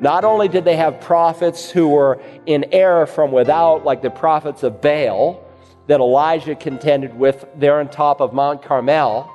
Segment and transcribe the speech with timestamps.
[0.00, 4.62] Not only did they have prophets who were in error from without, like the prophets
[4.62, 5.44] of Baal
[5.86, 9.32] that Elijah contended with there on top of Mount Carmel,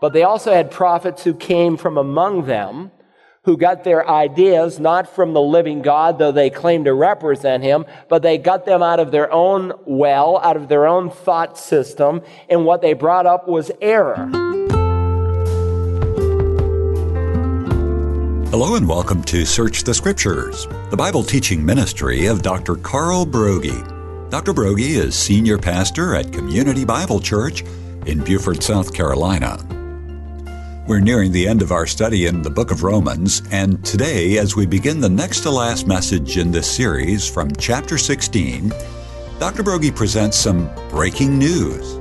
[0.00, 2.90] but they also had prophets who came from among them
[3.46, 7.86] who got their ideas not from the living God, though they claim to represent him,
[8.08, 12.22] but they got them out of their own well, out of their own thought system,
[12.50, 14.28] and what they brought up was error.
[18.58, 22.76] Hello and welcome to Search the Scriptures, the Bible teaching ministry of Dr.
[22.76, 24.30] Carl Broggi.
[24.30, 24.54] Dr.
[24.54, 27.64] Broggi is senior pastor at Community Bible Church
[28.06, 29.58] in Beaufort, South Carolina.
[30.88, 34.56] We're nearing the end of our study in the book of Romans, and today, as
[34.56, 38.72] we begin the next to last message in this series from chapter 16,
[39.38, 39.64] Dr.
[39.64, 41.96] Broggi presents some breaking news.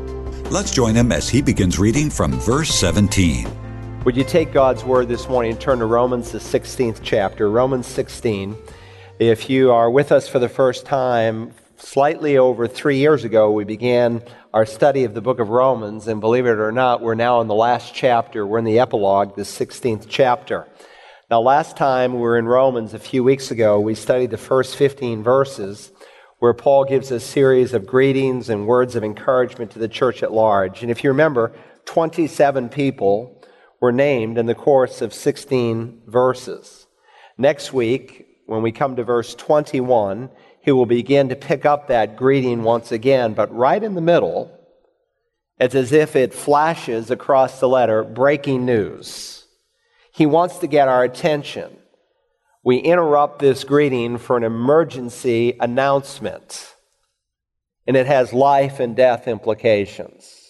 [0.54, 3.65] Let's join him as he begins reading from verse 17.
[4.05, 7.88] Would you take God's word this morning and turn to Romans, the 16th chapter, Romans
[7.88, 8.55] 16?
[9.18, 13.63] If you are with us for the first time, slightly over three years ago, we
[13.63, 14.21] began
[14.54, 17.48] our study of the book of Romans, and believe it or not, we're now in
[17.48, 18.46] the last chapter.
[18.46, 20.68] We're in the epilogue, the 16th chapter.
[21.32, 24.76] Now, last time we were in Romans a few weeks ago, we studied the first
[24.76, 25.91] 15 verses
[26.38, 30.32] where Paul gives a series of greetings and words of encouragement to the church at
[30.32, 30.84] large.
[30.84, 31.54] And if you remember,
[31.85, 33.35] 27 people
[33.86, 36.88] were named in the course of 16 verses.
[37.38, 42.16] Next week, when we come to verse 21, he will begin to pick up that
[42.16, 44.52] greeting once again, but right in the middle,
[45.60, 49.46] it's as if it flashes across the letter breaking news.
[50.12, 51.78] He wants to get our attention.
[52.63, 56.74] We interrupt this greeting for an emergency announcement,
[57.86, 60.45] and it has life and death implications.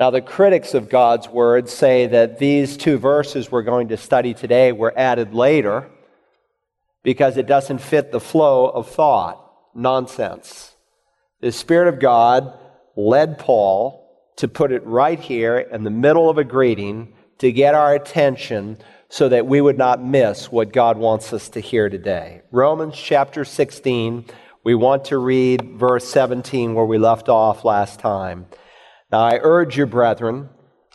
[0.00, 4.32] Now, the critics of God's word say that these two verses we're going to study
[4.32, 5.90] today were added later
[7.02, 9.46] because it doesn't fit the flow of thought.
[9.74, 10.74] Nonsense.
[11.42, 12.58] The Spirit of God
[12.96, 17.74] led Paul to put it right here in the middle of a greeting to get
[17.74, 18.78] our attention
[19.10, 22.40] so that we would not miss what God wants us to hear today.
[22.50, 24.24] Romans chapter 16,
[24.64, 28.46] we want to read verse 17 where we left off last time.
[29.10, 30.48] Now I urge you, brethren,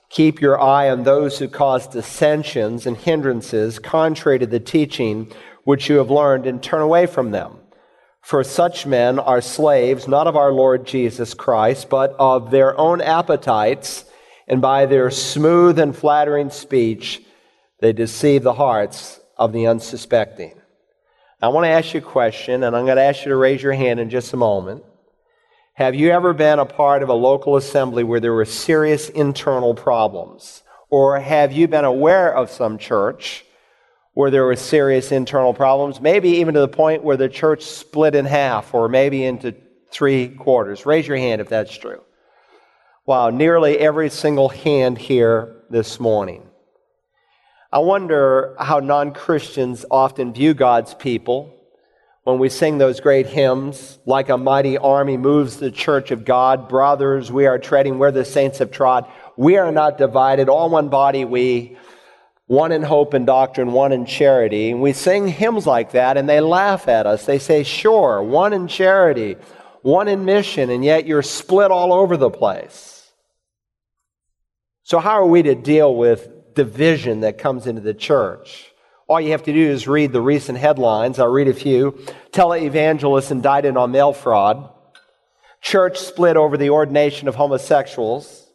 [0.10, 5.32] keep your eye on those who cause dissensions and hindrances contrary to the teaching
[5.66, 7.58] which you have learned, and turn away from them.
[8.22, 13.02] For such men are slaves, not of our Lord Jesus Christ, but of their own
[13.02, 14.06] appetites,
[14.48, 17.22] and by their smooth and flattering speech,
[17.80, 20.54] they deceive the hearts of the unsuspecting.
[21.42, 23.62] I want to ask you a question, and I'm going to ask you to raise
[23.62, 24.84] your hand in just a moment.
[25.76, 29.76] Have you ever been a part of a local assembly where there were serious internal
[29.76, 30.64] problems?
[30.90, 33.44] Or have you been aware of some church
[34.14, 38.16] where there were serious internal problems, maybe even to the point where the church split
[38.16, 39.54] in half or maybe into
[39.92, 40.86] three quarters.
[40.86, 42.02] Raise your hand if that's true.
[43.06, 46.48] Wow, nearly every single hand here this morning.
[47.70, 51.54] I wonder how non Christians often view God's people
[52.26, 56.68] when we sing those great hymns, like a mighty army moves the church of God.
[56.68, 59.06] Brothers, we are treading where the saints have trod.
[59.38, 61.78] We are not divided, all one body we
[62.48, 64.72] one in hope and doctrine, one in charity.
[64.72, 67.26] And we sing hymns like that, and they laugh at us.
[67.26, 69.38] They say, Sure, one in charity,
[69.84, 73.12] one in mission, and yet you're split all over the place.
[74.82, 78.72] So, how are we to deal with division that comes into the church?
[79.08, 81.20] All you have to do is read the recent headlines.
[81.20, 81.92] I'll read a few.
[82.32, 84.70] Televangelist indicted on mail fraud.
[85.62, 88.46] Church split over the ordination of homosexuals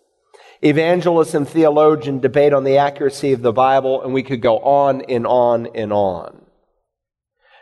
[0.62, 5.02] evangelist and theologian debate on the accuracy of the Bible, and we could go on
[5.02, 6.44] and on and on.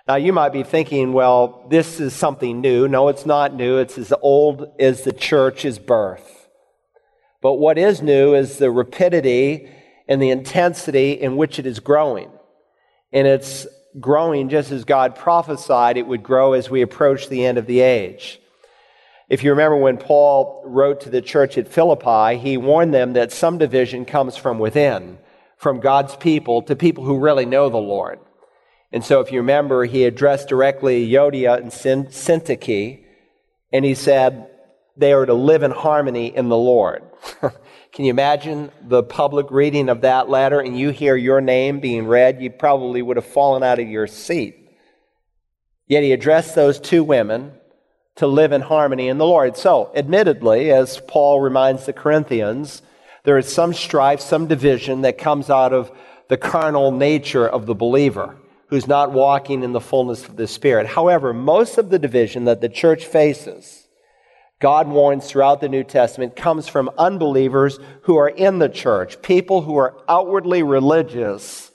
[0.07, 2.89] Now, you might be thinking, well, this is something new.
[2.89, 3.77] No, it's not new.
[3.77, 6.49] It's as old as the church's birth.
[7.43, 9.71] But what is new is the rapidity
[10.09, 12.31] and the intensity in which it is growing.
[13.13, 13.67] And it's
[13.99, 17.81] growing just as God prophesied it would grow as we approach the end of the
[17.81, 18.41] age.
[19.29, 23.33] If you remember when Paul wrote to the church at Philippi, he warned them that
[23.33, 25.19] some division comes from within,
[25.57, 28.21] from God's people to people who really know the Lord.
[28.91, 33.05] And so, if you remember, he addressed directly Euodia and Syntyche,
[33.71, 34.49] and he said
[34.99, 37.03] they are to live in harmony in the Lord.
[37.93, 42.07] Can you imagine the public reading of that letter and you hear your name being
[42.07, 42.43] read?
[42.43, 44.69] You probably would have fallen out of your seat.
[45.87, 47.53] Yet he addressed those two women
[48.17, 49.57] to live in harmony in the Lord.
[49.57, 52.83] So, admittedly, as Paul reminds the Corinthians,
[53.25, 55.91] there is some strife, some division that comes out of
[56.29, 58.37] the carnal nature of the believer.
[58.69, 60.87] who's not walking in the fullness of the Spirit.
[60.87, 63.78] However, most of the division that the church faces,
[64.61, 69.63] God warns throughout the New Testament, comes from unbelievers who are in the church, people
[69.63, 71.71] who are outwardly religious,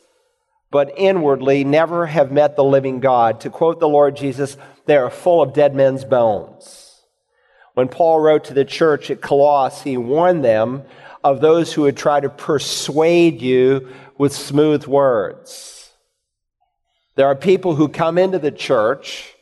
[0.70, 3.42] but inwardly never have met the living God.
[3.42, 7.02] To quote the Lord Jesus, they are full of dead men's bones.
[7.74, 10.84] When Paul wrote to the church at Colossae, he warned them
[11.24, 13.88] of those who would try to persuade you
[14.18, 15.92] with smooth words.
[17.16, 19.33] There are people who come into the church,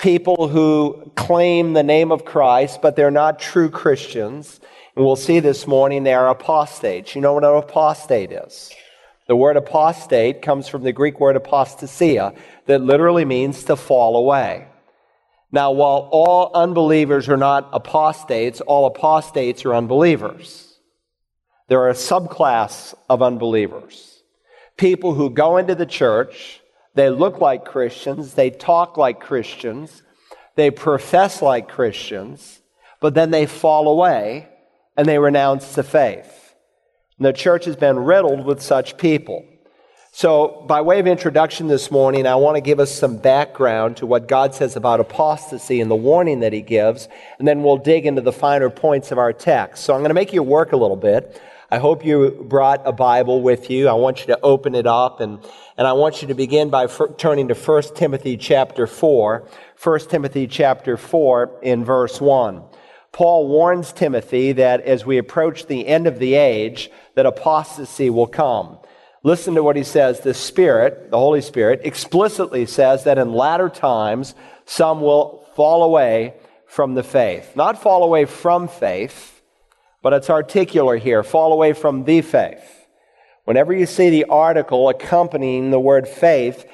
[0.00, 4.58] people who claim the name of Christ, but they're not true Christians.
[4.96, 7.14] And we'll see this morning they are apostates.
[7.14, 8.72] You know what an apostate is?
[9.28, 12.34] The word apostate comes from the Greek word apostasia,
[12.66, 14.66] that literally means to fall away.
[15.52, 20.78] Now, while all unbelievers are not apostates, all apostates are unbelievers.
[21.68, 24.22] There are a subclass of unbelievers.
[24.76, 26.59] People who go into the church,
[26.94, 30.02] they look like Christians, they talk like Christians,
[30.56, 32.60] they profess like Christians,
[33.00, 34.48] but then they fall away
[34.96, 36.54] and they renounce the faith.
[37.18, 39.44] And the church has been riddled with such people.
[40.12, 44.06] So, by way of introduction this morning, I want to give us some background to
[44.06, 47.08] what God says about apostasy and the warning that He gives,
[47.38, 49.84] and then we'll dig into the finer points of our text.
[49.84, 51.40] So, I'm going to make you work a little bit.
[51.70, 53.86] I hope you brought a Bible with you.
[53.86, 55.38] I want you to open it up and,
[55.80, 59.48] and I want you to begin by f- turning to 1 Timothy chapter 4.
[59.82, 62.62] 1 Timothy chapter 4 in verse 1.
[63.12, 68.26] Paul warns Timothy that as we approach the end of the age, that apostasy will
[68.26, 68.78] come.
[69.22, 70.20] Listen to what he says.
[70.20, 74.34] The Spirit, the Holy Spirit, explicitly says that in latter times
[74.66, 76.34] some will fall away
[76.66, 77.56] from the faith.
[77.56, 79.40] Not fall away from faith,
[80.02, 82.79] but it's articular here fall away from the faith.
[83.50, 86.64] Whenever you see the article accompanying the word faith,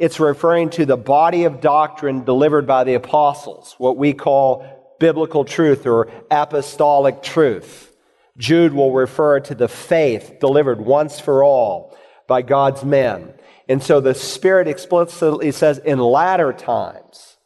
[0.00, 5.44] it's referring to the body of doctrine delivered by the apostles, what we call biblical
[5.44, 7.94] truth or apostolic truth.
[8.38, 11.94] Jude will refer to the faith delivered once for all
[12.26, 13.34] by God's men.
[13.68, 17.36] And so the Spirit explicitly says in latter times.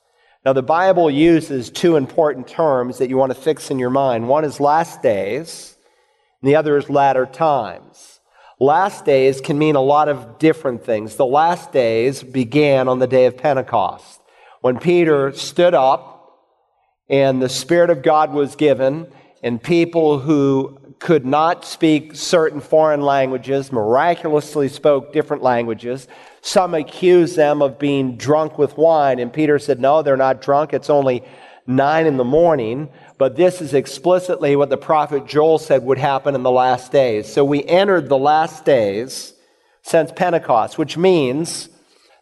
[0.44, 4.28] Now, the Bible uses two important terms that you want to fix in your mind.
[4.28, 5.76] One is last days,
[6.40, 8.07] and the other is latter times.
[8.60, 11.14] Last days can mean a lot of different things.
[11.14, 14.20] The last days began on the day of Pentecost
[14.60, 16.19] when Peter stood up
[17.08, 19.06] and the Spirit of God was given,
[19.43, 26.08] and people who could not speak certain foreign languages miraculously spoke different languages.
[26.40, 30.75] Some accused them of being drunk with wine, and Peter said, No, they're not drunk.
[30.75, 31.25] It's only
[31.66, 32.88] nine in the morning.
[33.19, 37.31] But this is explicitly what the prophet Joel said would happen in the last days.
[37.31, 39.35] So we entered the last days
[39.82, 41.69] since Pentecost, which means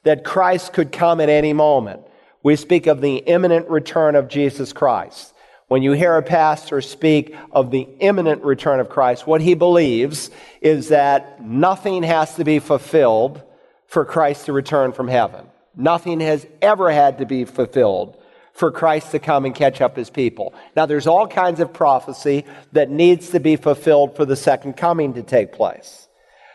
[0.05, 2.01] that Christ could come at any moment.
[2.43, 5.35] We speak of the imminent return of Jesus Christ.
[5.69, 10.31] When you hear a pastor speak of the imminent return of Christ, what he believes
[10.61, 13.43] is that nothing has to be fulfilled
[13.87, 15.45] for Christ to return from heaven.
[15.75, 18.17] Nothing has ever had to be fulfilled
[18.57, 20.55] for Christ to come and catch up his people.
[20.75, 25.15] Now, there's all kinds of prophecy that needs to be fulfilled for the second coming
[25.15, 26.09] to take place.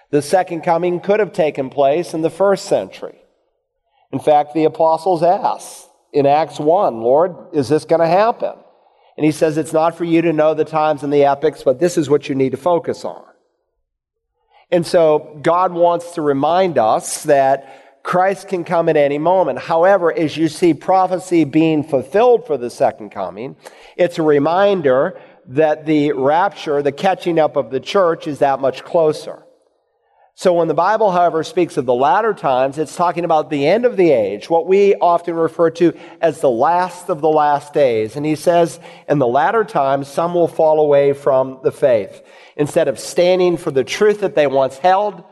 [0.09, 3.17] The second coming could have taken place in the first century.
[4.11, 8.53] In fact, the apostles asked in Acts 1, Lord, is this going to happen?
[9.15, 11.79] And he says, It's not for you to know the times and the epochs, but
[11.79, 13.23] this is what you need to focus on.
[14.71, 19.59] And so God wants to remind us that Christ can come at any moment.
[19.59, 23.55] However, as you see prophecy being fulfilled for the second coming,
[23.95, 28.83] it's a reminder that the rapture, the catching up of the church, is that much
[28.83, 29.43] closer.
[30.33, 33.85] So when the Bible, however, speaks of the latter times, it's talking about the end
[33.85, 38.15] of the age, what we often refer to as the last of the last days.
[38.15, 42.23] And he says, in the latter times, some will fall away from the faith.
[42.55, 45.23] Instead of standing for the truth that they once held,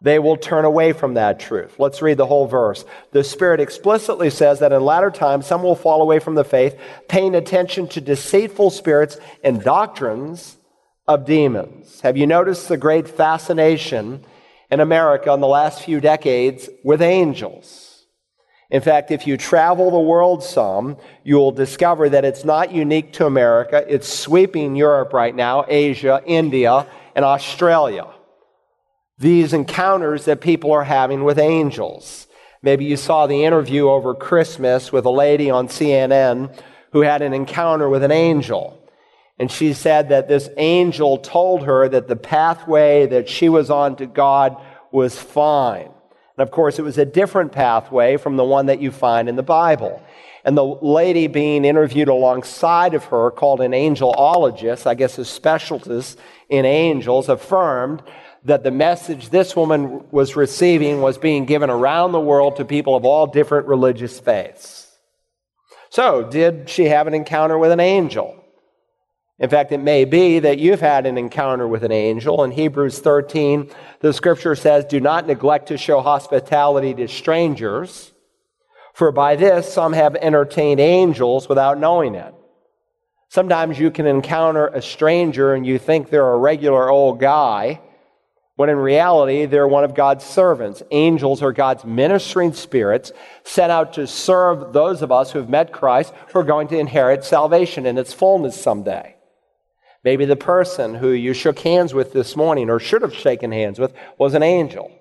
[0.00, 1.78] they will turn away from that truth.
[1.78, 2.84] Let's read the whole verse.
[3.12, 6.78] The Spirit explicitly says that in latter times, some will fall away from the faith,
[7.08, 10.56] paying attention to deceitful spirits and doctrines
[11.06, 12.00] of demons.
[12.00, 14.24] Have you noticed the great fascination
[14.70, 18.06] in America in the last few decades with angels.
[18.70, 23.26] In fact, if you travel the world some, you'll discover that it's not unique to
[23.26, 23.84] America.
[23.88, 28.06] It's sweeping Europe right now, Asia, India, and Australia.
[29.20, 32.26] These encounters that people are having with angels.
[32.62, 36.58] Maybe you saw the interview over Christmas with a lady on CNN
[36.92, 38.82] who had an encounter with an angel.
[39.38, 43.96] And she said that this angel told her that the pathway that she was on
[43.96, 44.56] to God
[44.90, 45.90] was fine.
[46.36, 49.36] And of course, it was a different pathway from the one that you find in
[49.36, 50.02] the Bible.
[50.46, 56.18] And the lady being interviewed alongside of her, called an angelologist, I guess a specialist
[56.48, 58.02] in angels, affirmed
[58.44, 62.96] that the message this woman was receiving was being given around the world to people
[62.96, 64.86] of all different religious faiths.
[65.90, 68.36] So, did she have an encounter with an angel?
[69.40, 72.44] In fact, it may be that you've had an encounter with an angel.
[72.44, 73.70] In Hebrews 13,
[74.00, 78.12] the scripture says, Do not neglect to show hospitality to strangers,
[78.92, 82.34] for by this some have entertained angels without knowing it.
[83.30, 87.80] Sometimes you can encounter a stranger and you think they're a regular old guy,
[88.60, 90.82] when in reality they're one of God's servants.
[90.90, 93.10] Angels are God's ministering spirits
[93.42, 96.78] sent out to serve those of us who have met Christ who are going to
[96.78, 99.16] inherit salvation in its fullness someday.
[100.04, 103.78] Maybe the person who you shook hands with this morning or should have shaken hands
[103.78, 104.92] with was an angel.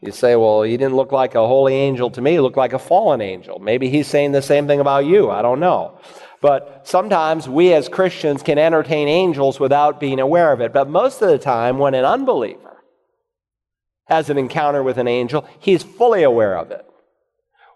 [0.00, 2.72] You say, well, he didn't look like a holy angel to me, he looked like
[2.72, 3.58] a fallen angel.
[3.58, 5.30] Maybe he's saying the same thing about you.
[5.30, 6.00] I don't know.
[6.40, 10.72] But sometimes we as Christians can entertain angels without being aware of it.
[10.72, 12.67] But most of the time, when an unbeliever
[14.08, 16.84] has an encounter with an angel, he's fully aware of it.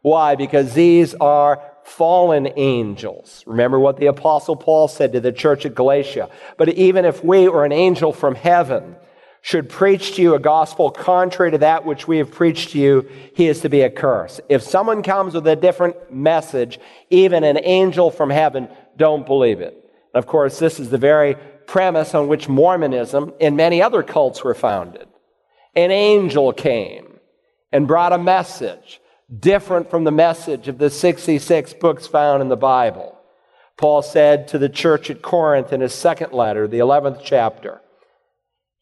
[0.02, 0.34] Why?
[0.34, 3.44] Because these are fallen angels.
[3.46, 6.28] Remember what the Apostle Paul said to the church at Galatia.
[6.56, 8.96] But even if we or an angel from heaven
[9.42, 13.08] should preach to you a gospel contrary to that which we have preached to you,
[13.34, 14.40] he is to be accursed.
[14.48, 16.78] If someone comes with a different message,
[17.10, 19.76] even an angel from heaven, don't believe it.
[20.14, 21.36] Of course, this is the very
[21.66, 25.08] premise on which Mormonism and many other cults were founded.
[25.74, 27.18] An angel came
[27.72, 29.00] and brought a message
[29.40, 33.18] different from the message of the 66 books found in the Bible.
[33.78, 37.80] Paul said to the church at Corinth in his second letter, the 11th chapter,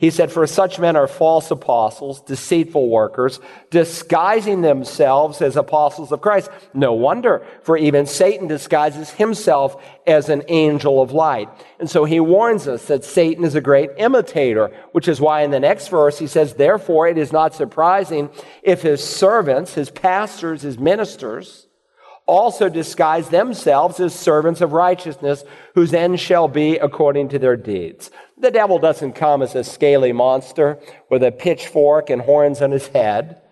[0.01, 3.39] he said, For such men are false apostles, deceitful workers,
[3.69, 6.51] disguising themselves as apostles of Christ.
[6.73, 9.77] No wonder, for even Satan disguises himself
[10.07, 11.51] as an angel of light.
[11.79, 15.51] And so he warns us that Satan is a great imitator, which is why in
[15.51, 18.31] the next verse he says, Therefore it is not surprising
[18.63, 21.67] if his servants, his pastors, his ministers,
[22.31, 25.43] also disguise themselves as servants of righteousness,
[25.75, 28.11] whose end shall be according to their deeds.
[28.39, 30.79] The devil doesn't come as a scaly monster
[31.11, 33.43] with a pitchfork and horns on his head.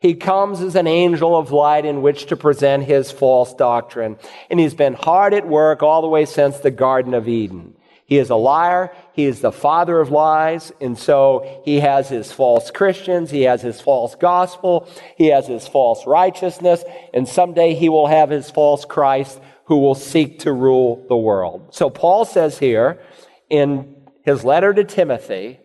[0.00, 4.16] He comes as an angel of light in which to present his false doctrine.
[4.48, 7.74] And he's been hard at work all the way since the Garden of Eden.
[8.08, 8.90] He is a liar.
[9.12, 10.72] He is the father of lies.
[10.80, 13.30] And so he has his false Christians.
[13.30, 14.88] He has his false gospel.
[15.18, 16.82] He has his false righteousness.
[17.12, 21.74] And someday he will have his false Christ who will seek to rule the world.
[21.74, 22.98] So Paul says here
[23.50, 25.60] in his letter to Timothy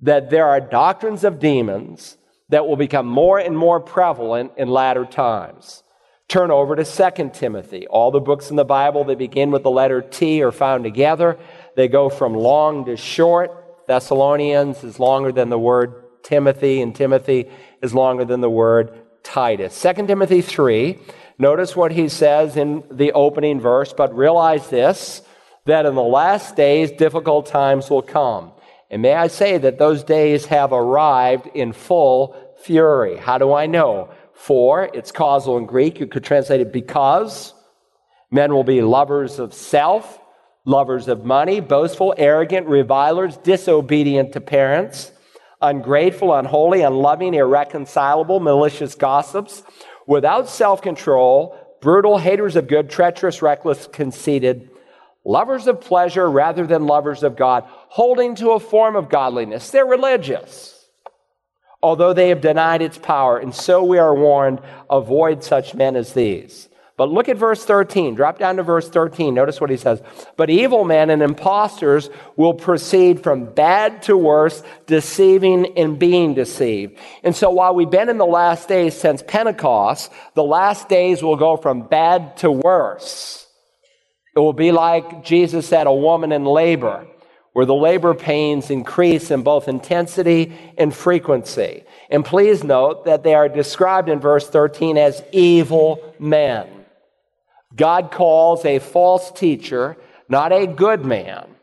[0.00, 2.16] that there are doctrines of demons
[2.48, 5.82] that will become more and more prevalent in latter times.
[6.30, 7.88] Turn over to 2 Timothy.
[7.88, 11.36] All the books in the Bible that begin with the letter T are found together.
[11.74, 13.50] They go from long to short.
[13.88, 17.50] Thessalonians is longer than the word Timothy, and Timothy
[17.82, 19.82] is longer than the word Titus.
[19.82, 21.00] 2 Timothy 3,
[21.36, 25.22] notice what he says in the opening verse, but realize this
[25.66, 28.52] that in the last days difficult times will come.
[28.88, 33.16] And may I say that those days have arrived in full fury.
[33.16, 34.10] How do I know?
[34.40, 36.00] For, it's causal in Greek.
[36.00, 37.52] You could translate it because.
[38.30, 40.18] Men will be lovers of self,
[40.64, 45.12] lovers of money, boastful, arrogant, revilers, disobedient to parents,
[45.60, 49.62] ungrateful, unholy, unloving, irreconcilable, malicious gossips,
[50.06, 54.70] without self control, brutal, haters of good, treacherous, reckless, conceited,
[55.22, 59.70] lovers of pleasure rather than lovers of God, holding to a form of godliness.
[59.70, 60.79] They're religious
[61.82, 63.38] although they have denied its power.
[63.38, 66.68] And so we are warned avoid such men as these.
[67.00, 68.14] But look at verse 13.
[68.14, 69.32] Drop down to verse 13.
[69.32, 70.02] Notice what he says.
[70.36, 76.98] But evil men and impostors will proceed from bad to worse, deceiving and being deceived.
[77.24, 81.36] And so while we've been in the last days since Pentecost, the last days will
[81.36, 83.46] go from bad to worse.
[84.36, 87.06] It will be like Jesus said, a woman in labor
[87.52, 91.84] where the labor pains increase in both intensity and frequency.
[92.08, 96.68] And please note that they are described in verse 13 as evil men.
[97.74, 99.96] God calls a false teacher
[100.30, 101.56] not a good man,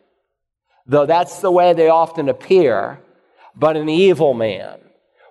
[0.85, 2.99] though that's the way they often appear,
[3.55, 4.79] but an evil man.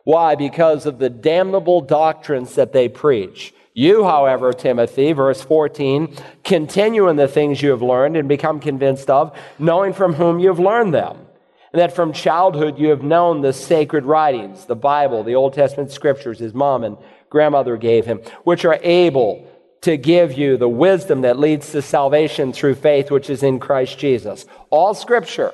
[0.04, 0.36] Why?
[0.36, 3.52] Because of the damnable doctrines that they preach.
[3.76, 9.10] You, however, Timothy, verse 14, continue in the things you have learned and become convinced
[9.10, 11.26] of, knowing from whom you have learned them
[11.74, 15.90] and that from childhood you have known the sacred writings, the Bible, the Old Testament
[15.90, 16.96] scriptures his mom and
[17.28, 19.46] grandmother gave him, which are able
[19.82, 23.98] to give you the wisdom that leads to salvation through faith, which is in Christ
[23.98, 24.46] Jesus.
[24.70, 25.52] All scripture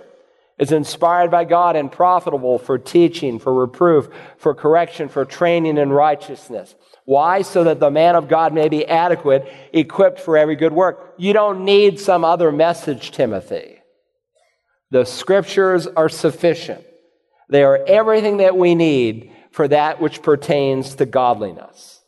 [0.63, 5.91] is inspired by God and profitable for teaching, for reproof, for correction, for training in
[5.91, 6.77] righteousness.
[7.05, 7.43] Why?
[7.43, 11.15] So that the man of God may be adequate, equipped for every good work.
[11.19, 13.79] You don't need some other message, Timothy.
[14.93, 16.85] The scriptures are sufficient.
[17.49, 22.02] They are everything that we need for that which pertains to godliness.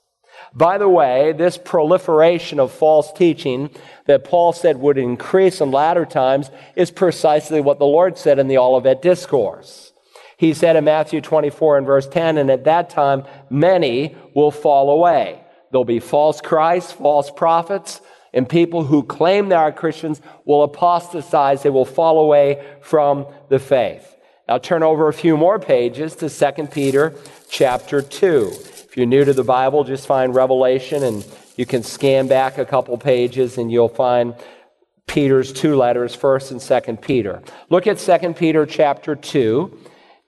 [0.55, 3.71] By the way, this proliferation of false teaching
[4.07, 8.47] that Paul said would increase in latter times is precisely what the Lord said in
[8.47, 9.93] the Olivet Discourse.
[10.37, 14.91] He said in Matthew 24 and verse 10, and at that time many will fall
[14.91, 15.41] away.
[15.73, 18.01] There'll be false Christs, false prophets,
[18.33, 21.63] and people who claim they are Christians will apostatize.
[21.63, 24.15] They will fall away from the faith.
[24.49, 27.15] Now turn over a few more pages to 2 Peter
[27.49, 28.53] chapter 2.
[28.95, 32.65] If you're new to the Bible, just find Revelation and you can scan back a
[32.65, 34.37] couple pages and you'll find
[35.09, 37.43] Peter's two letters, 1st and 2nd Peter.
[37.71, 39.77] Look at 2nd Peter chapter 2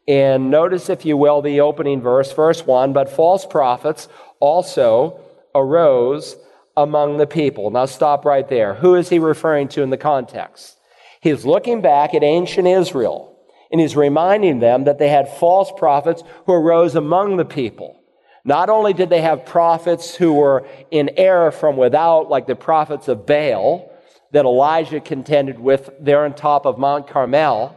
[0.09, 4.09] and notice, if you will, the opening verse, verse 1 But false prophets
[4.41, 5.21] also
[5.55, 6.35] arose
[6.77, 7.71] among the people.
[7.71, 8.75] Now stop right there.
[8.75, 10.77] Who is he referring to in the context?
[11.21, 13.39] He's looking back at ancient Israel
[13.71, 18.03] and he's reminding them that they had false prophets who arose among the people.
[18.47, 23.09] Not only did they have prophets who were in error from without, like the prophets
[23.09, 23.93] of Baal
[24.31, 27.77] that Elijah contended with there on top of Mount Carmel,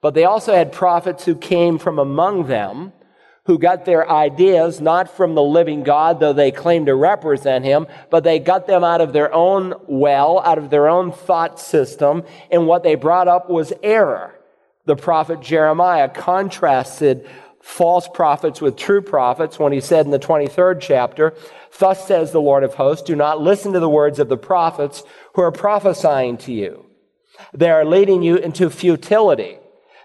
[0.00, 2.92] but they also had prophets who came from among them
[3.44, 7.86] who got their ideas not from the living God, though they claimed to represent him,
[8.10, 12.22] but they got them out of their own well, out of their own thought system,
[12.52, 14.38] and what they brought up was error.
[14.84, 17.28] The prophet Jeremiah contrasted
[17.60, 21.34] false prophets with true prophets when he said in the 23rd chapter,
[21.78, 25.02] Thus says the Lord of hosts, do not listen to the words of the prophets
[25.34, 26.86] who are prophesying to you.
[27.54, 29.58] They are leading you into futility.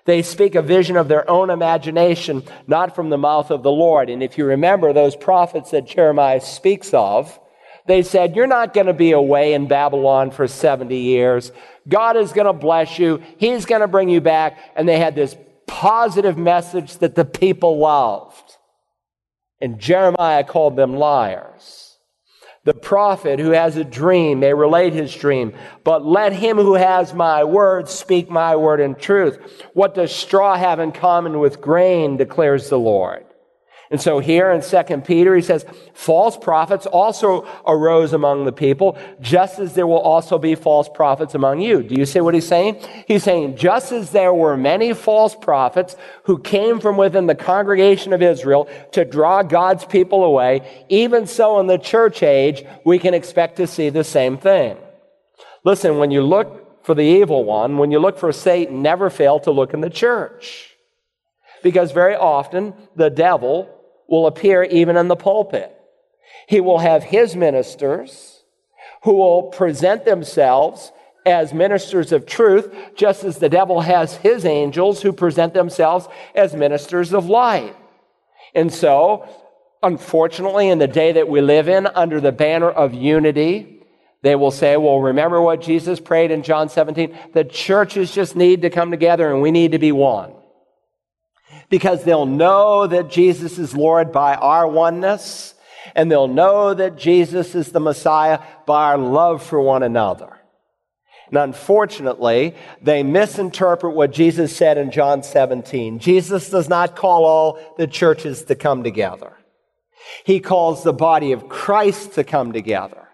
[0.05, 4.09] They speak a vision of their own imagination, not from the mouth of the Lord.
[4.09, 7.39] And if you remember those prophets that Jeremiah speaks of,
[7.87, 11.51] they said, You're not going to be away in Babylon for 70 years.
[11.87, 13.21] God is going to bless you.
[13.37, 14.57] He's going to bring you back.
[14.75, 15.35] And they had this
[15.67, 18.57] positive message that the people loved.
[19.61, 21.97] And Jeremiah called them liars.
[22.65, 27.13] The prophet who has a dream may relate his dream, but let him who has
[27.13, 29.63] my word speak my word in truth.
[29.73, 33.25] What does straw have in common with grain, declares the Lord?
[33.91, 38.97] And so here in 2 Peter, he says, false prophets also arose among the people,
[39.21, 41.83] just as there will also be false prophets among you.
[41.83, 42.83] Do you see what he's saying?
[43.07, 48.11] He's saying, just as there were many false prophets who came from within the congregation
[48.11, 53.13] of Israel to draw God's people away, even so in the church age, we can
[53.13, 54.77] expect to see the same thing.
[55.63, 59.39] Listen, when you look for the evil one, when you look for Satan, never fail
[59.41, 60.71] to look in the church.
[61.63, 63.74] Because very often the devil
[64.07, 65.71] will appear even in the pulpit.
[66.47, 68.43] He will have his ministers
[69.03, 70.91] who will present themselves
[71.25, 76.53] as ministers of truth, just as the devil has his angels who present themselves as
[76.53, 77.75] ministers of light.
[78.53, 79.27] And so,
[79.81, 83.81] unfortunately, in the day that we live in, under the banner of unity,
[84.21, 87.17] they will say, well, remember what Jesus prayed in John 17?
[87.33, 90.34] The churches just need to come together and we need to be one
[91.69, 95.53] because they'll know that Jesus is Lord by our oneness,
[95.95, 100.35] and they'll know that Jesus is the Messiah by our love for one another.
[101.29, 105.99] And unfortunately, they misinterpret what Jesus said in John 17.
[105.99, 109.33] Jesus does not call all the churches to come together.
[110.23, 113.04] He calls the body of Christ to come together.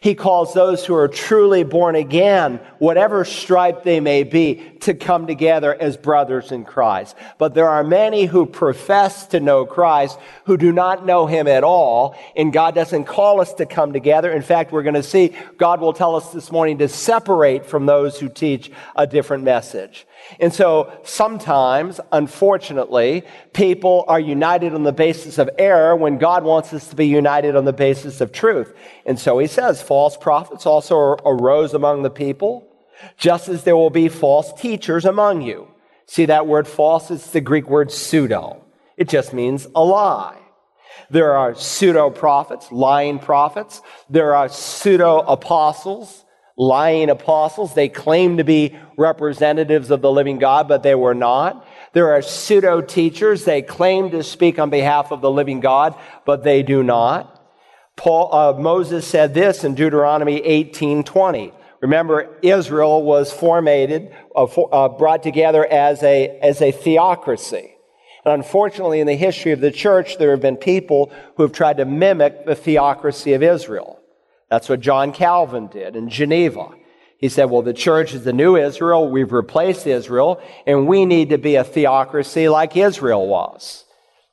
[0.00, 5.26] He calls those who are truly born again, whatever stripe they may be, to come
[5.26, 7.16] together as brothers in Christ.
[7.38, 11.64] But there are many who profess to know Christ who do not know him at
[11.64, 14.30] all, and God doesn't call us to come together.
[14.32, 17.86] In fact, we're going to see God will tell us this morning to separate from
[17.86, 20.06] those who teach a different message.
[20.40, 26.72] And so sometimes, unfortunately, people are united on the basis of error when God wants
[26.72, 28.74] us to be united on the basis of truth.
[29.04, 32.66] And so he says, false prophets also arose among the people,
[33.16, 35.68] just as there will be false teachers among you.
[36.06, 37.10] See that word false?
[37.10, 38.64] It's the Greek word pseudo.
[38.96, 40.38] It just means a lie.
[41.10, 43.80] There are pseudo prophets, lying prophets.
[44.10, 46.24] There are pseudo apostles,
[46.56, 47.74] lying apostles.
[47.74, 51.66] They claim to be representatives of the living God, but they were not.
[51.92, 53.44] There are pseudo teachers.
[53.44, 57.32] They claim to speak on behalf of the living God, but they do not.
[57.96, 61.52] Paul, uh, Moses said this in Deuteronomy 18:20.
[61.80, 67.74] Remember, Israel was formated, uh, for, uh, brought together as a, as a theocracy.
[68.24, 71.76] And unfortunately, in the history of the church, there have been people who have tried
[71.76, 74.00] to mimic the theocracy of Israel.
[74.50, 76.70] That's what John Calvin did in Geneva.
[77.18, 79.10] He said, well, the church is the new Israel.
[79.10, 83.84] We've replaced Israel and we need to be a theocracy like Israel was.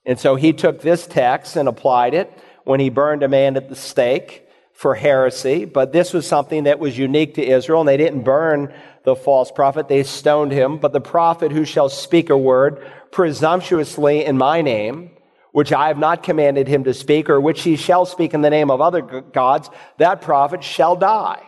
[0.05, 2.31] And so he took this text and applied it
[2.65, 5.63] when he burned a man at the stake for heresy.
[5.63, 8.73] But this was something that was unique to Israel and they didn't burn
[9.05, 9.87] the false prophet.
[9.87, 10.77] They stoned him.
[10.77, 15.11] But the prophet who shall speak a word presumptuously in my name,
[15.53, 18.49] which I have not commanded him to speak, or which he shall speak in the
[18.49, 21.41] name of other gods, that prophet shall die.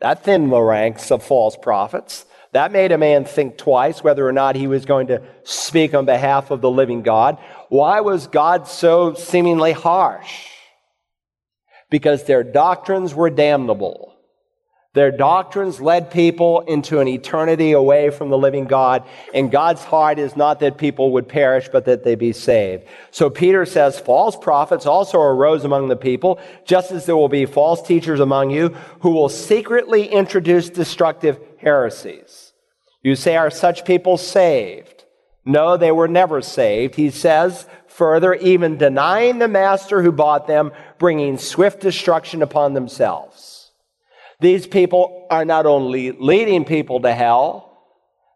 [0.00, 2.26] That thinned the ranks of false prophets.
[2.52, 6.04] That made a man think twice whether or not he was going to speak on
[6.04, 7.38] behalf of the living God.
[7.70, 10.48] Why was God so seemingly harsh?
[11.90, 14.15] Because their doctrines were damnable.
[14.96, 19.04] Their doctrines led people into an eternity away from the living God.
[19.34, 22.84] And God's heart is not that people would perish, but that they be saved.
[23.10, 27.44] So Peter says false prophets also arose among the people, just as there will be
[27.44, 32.54] false teachers among you who will secretly introduce destructive heresies.
[33.02, 35.04] You say, are such people saved?
[35.44, 36.94] No, they were never saved.
[36.94, 43.65] He says further, even denying the master who bought them, bringing swift destruction upon themselves.
[44.40, 47.66] These people are not only leading people to hell,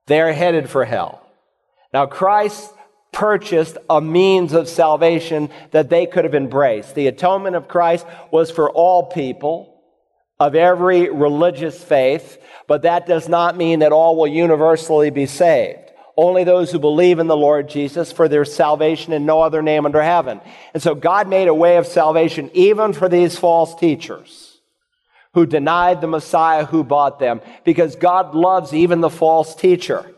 [0.06, 1.26] they're headed for hell.
[1.92, 2.72] Now, Christ
[3.12, 6.94] purchased a means of salvation that they could have embraced.
[6.94, 9.82] The atonement of Christ was for all people
[10.38, 15.78] of every religious faith, but that does not mean that all will universally be saved.
[16.16, 19.84] Only those who believe in the Lord Jesus for their salvation in no other name
[19.84, 20.40] under heaven.
[20.72, 24.49] And so God made a way of salvation even for these false teachers
[25.34, 30.14] who denied the Messiah who bought them because God loves even the false teacher.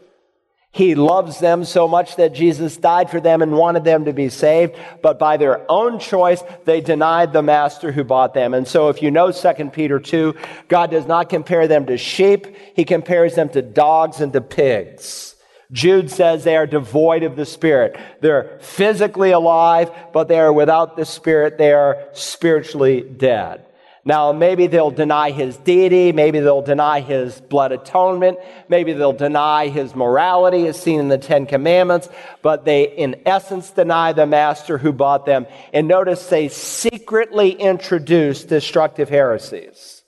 [0.75, 4.31] He loves them so much that Jesus died for them and wanted them to be
[4.31, 8.55] saved, but by their own choice, they denied the master who bought them.
[8.55, 10.35] And so if you know 2 Peter 2,
[10.69, 12.47] God does not compare them to sheep.
[12.75, 15.37] He compares them to dogs and to pigs.
[15.73, 17.99] Jude says they are devoid of the Spirit.
[18.23, 21.59] They're physically alive, but they are without the Spirit.
[21.59, 23.67] They are spiritually dead.
[24.05, 26.11] Now, maybe they'll deny his deity.
[26.11, 28.39] Maybe they'll deny his blood atonement.
[28.69, 32.09] Maybe they'll deny his morality as seen in the Ten Commandments.
[32.43, 35.47] But they, in essence, deny the master who bought them.
[35.73, 40.03] And notice they secretly introduce destructive heresies.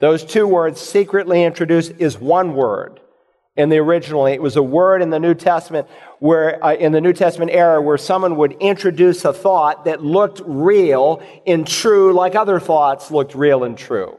[0.00, 2.98] Those two words, secretly introduce, is one word
[3.56, 4.26] in the original.
[4.26, 5.86] It was a word in the New Testament
[6.18, 10.40] where, uh, in the New Testament era, where someone would introduce a thought that looked
[10.44, 14.18] real and true, like other thoughts looked real and true.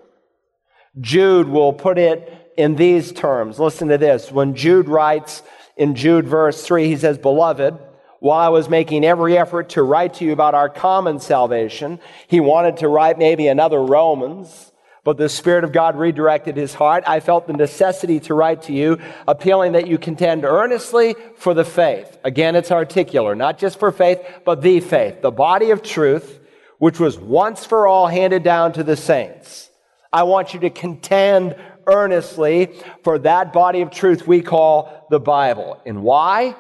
[1.00, 3.60] Jude will put it in these terms.
[3.60, 4.32] Listen to this.
[4.32, 5.42] When Jude writes
[5.76, 7.80] in Jude verse 3, he says, Beloved,
[8.20, 12.40] while I was making every effort to write to you about our common salvation, he
[12.40, 14.72] wanted to write maybe another Romans
[15.04, 17.04] but the Spirit of God redirected his heart.
[17.06, 21.66] I felt the necessity to write to you, appealing that you contend earnestly for the
[21.66, 22.18] faith.
[22.24, 26.40] Again, it's articular, not just for faith, but the faith, the body of truth,
[26.78, 29.70] which was once for all handed down to the saints.
[30.12, 32.70] I want you to contend earnestly
[33.04, 35.82] for that body of truth we call the Bible.
[35.86, 36.56] And why?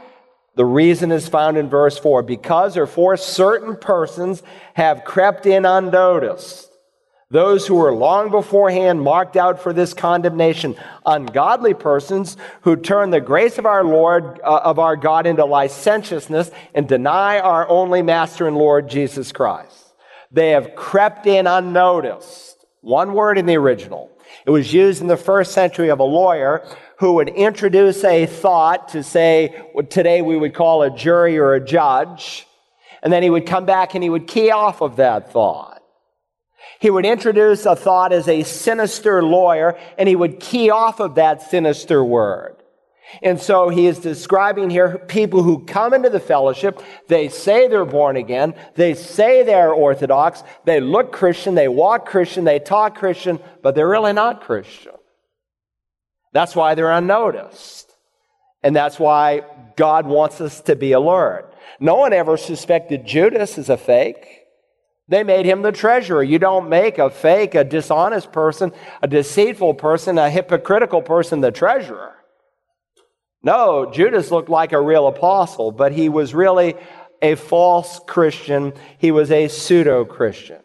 [0.55, 5.65] The reason is found in verse 4 because or for certain persons have crept in
[5.65, 6.69] unnoticed
[7.33, 13.19] those who were long beforehand marked out for this condemnation, ungodly persons who turn the
[13.19, 18.47] grace of our Lord, uh, of our God into licentiousness and deny our only Master
[18.47, 19.95] and Lord Jesus Christ.
[20.31, 22.63] They have crept in unnoticed.
[22.81, 24.11] One word in the original.
[24.45, 26.63] It was used in the first century of a lawyer
[26.99, 31.55] who would introduce a thought to say what today we would call a jury or
[31.55, 32.45] a judge.
[33.01, 35.82] And then he would come back and he would key off of that thought.
[36.83, 41.15] He would introduce a thought as a sinister lawyer, and he would key off of
[41.15, 42.57] that sinister word.
[43.21, 46.83] And so he is describing here people who come into the fellowship.
[47.07, 48.55] They say they're born again.
[48.75, 50.43] They say they're Orthodox.
[50.65, 51.55] They look Christian.
[51.55, 52.43] They walk Christian.
[52.43, 54.91] They talk Christian, but they're really not Christian.
[56.33, 57.95] That's why they're unnoticed.
[58.61, 59.43] And that's why
[59.77, 61.55] God wants us to be alert.
[61.79, 64.42] No one ever suspected Judas as a fake.
[65.13, 66.23] They made him the treasurer.
[66.23, 71.51] You don't make a fake, a dishonest person, a deceitful person, a hypocritical person the
[71.51, 72.15] treasurer.
[73.43, 76.73] No, Judas looked like a real apostle, but he was really
[77.21, 78.73] a false Christian.
[78.97, 80.63] He was a pseudo Christian.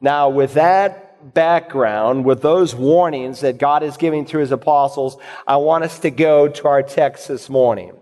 [0.00, 5.58] Now, with that background, with those warnings that God is giving through his apostles, I
[5.58, 7.92] want us to go to our text this morning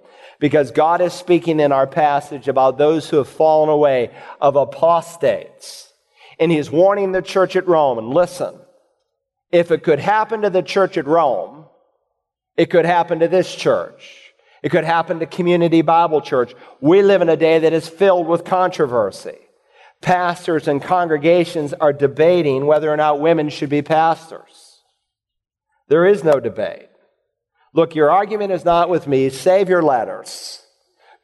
[0.43, 5.93] because God is speaking in our passage about those who have fallen away of apostates.
[6.37, 7.97] And he's warning the church at Rome.
[7.97, 8.57] And listen,
[9.53, 11.67] if it could happen to the church at Rome,
[12.57, 14.33] it could happen to this church.
[14.65, 16.57] It could happen to Community Bible Church.
[16.81, 19.39] We live in a day that is filled with controversy.
[20.01, 24.81] Pastors and congregations are debating whether or not women should be pastors.
[25.87, 26.89] There is no debate.
[27.75, 29.31] Look, your argument is not with me.
[29.31, 30.63] Save your letters.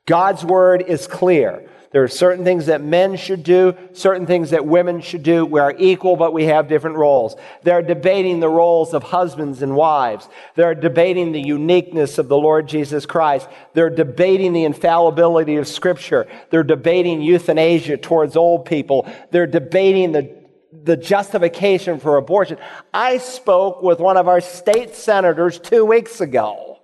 [0.07, 1.69] God's word is clear.
[1.91, 5.47] There are certain things that men should do, certain things that women should do.
[5.47, 7.35] We are equal, but we have different roles.
[7.63, 10.29] They're debating the roles of husbands and wives.
[10.55, 13.49] They're debating the uniqueness of the Lord Jesus Christ.
[13.73, 16.27] They're debating the infallibility of Scripture.
[16.51, 19.11] They're debating euthanasia towards old people.
[19.31, 20.38] They're debating the
[20.73, 22.59] the justification for abortion.
[22.93, 26.79] I spoke with one of our state senators two weeks ago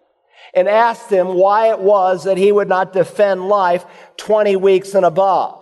[0.55, 3.85] and asked him why it was that he would not defend life
[4.17, 5.61] 20 weeks and above.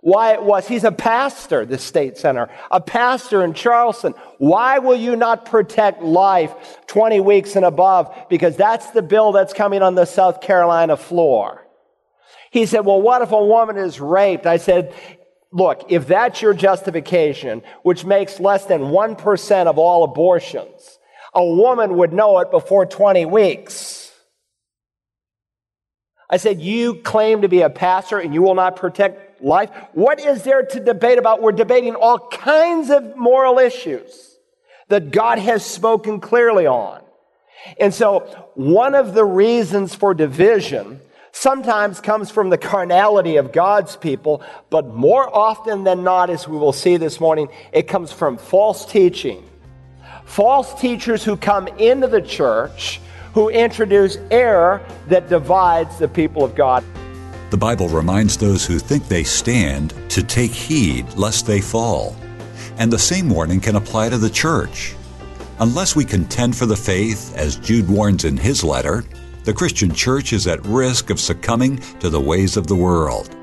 [0.00, 4.12] Why it was, he's a pastor, the state senator, a pastor in Charleston.
[4.36, 6.54] Why will you not protect life
[6.88, 8.14] 20 weeks and above?
[8.28, 11.66] Because that's the bill that's coming on the South Carolina floor.
[12.50, 14.44] He said, Well, what if a woman is raped?
[14.44, 14.94] I said,
[15.54, 20.98] Look, if that's your justification, which makes less than 1% of all abortions,
[21.32, 24.10] a woman would know it before 20 weeks.
[26.28, 29.70] I said, You claim to be a pastor and you will not protect life?
[29.92, 31.40] What is there to debate about?
[31.40, 34.36] We're debating all kinds of moral issues
[34.88, 37.00] that God has spoken clearly on.
[37.78, 38.20] And so,
[38.54, 41.00] one of the reasons for division
[41.34, 46.56] sometimes comes from the carnality of God's people, but more often than not, as we
[46.56, 49.42] will see this morning, it comes from false teaching.
[50.24, 53.00] False teachers who come into the church
[53.34, 56.84] who introduce error that divides the people of God.
[57.50, 62.16] The Bible reminds those who think they stand to take heed lest they fall.
[62.78, 64.94] And the same warning can apply to the church.
[65.58, 69.04] Unless we contend for the faith, as Jude warns in his letter,
[69.44, 73.36] the Christian church is at risk of succumbing to the ways of the world.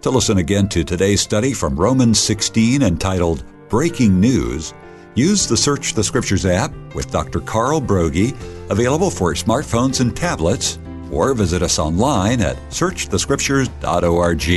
[0.00, 4.72] To listen again to today's study from Romans 16 entitled Breaking News,
[5.14, 7.40] use the Search the Scriptures app with Dr.
[7.40, 8.34] Carl Broggi,
[8.70, 10.78] available for smartphones and tablets,
[11.12, 14.48] or visit us online at searchthescriptures.org.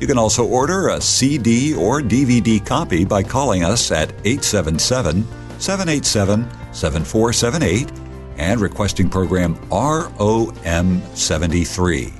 [0.00, 5.24] You can also order a CD or DVD copy by calling us at 877
[5.60, 8.03] 787 7478
[8.38, 12.12] and requesting program ROM73.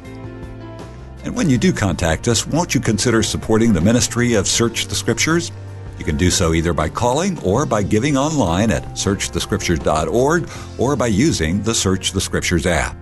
[1.24, 4.94] And when you do contact us, won't you consider supporting the ministry of Search the
[4.94, 5.50] Scriptures?
[5.98, 10.48] You can do so either by calling or by giving online at searchthescriptures.org
[10.79, 12.96] or by using the Search the Scriptures app.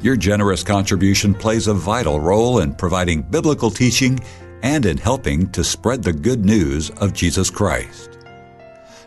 [0.00, 4.18] Your generous contribution plays a vital role in providing biblical teaching
[4.62, 8.09] and in helping to spread the good news of Jesus Christ.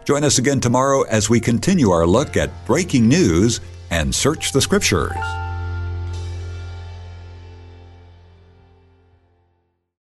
[0.05, 4.61] Join us again tomorrow as we continue our look at breaking news and search the
[4.61, 5.42] scriptures.